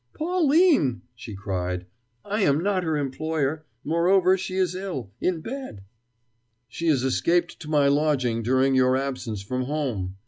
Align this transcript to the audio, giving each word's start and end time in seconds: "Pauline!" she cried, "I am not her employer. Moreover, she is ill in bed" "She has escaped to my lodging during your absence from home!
"Pauline!" 0.15 1.03
she 1.13 1.35
cried, 1.35 1.85
"I 2.25 2.41
am 2.41 2.63
not 2.63 2.83
her 2.83 2.97
employer. 2.97 3.67
Moreover, 3.83 4.35
she 4.35 4.55
is 4.55 4.73
ill 4.73 5.11
in 5.21 5.41
bed" 5.41 5.83
"She 6.67 6.87
has 6.87 7.03
escaped 7.03 7.59
to 7.59 7.69
my 7.69 7.87
lodging 7.87 8.41
during 8.41 8.73
your 8.73 8.97
absence 8.97 9.43
from 9.43 9.65
home! 9.65 10.15